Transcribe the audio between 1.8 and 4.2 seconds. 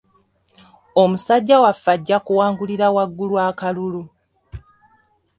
ajja kuwangulira waggulu akalulu.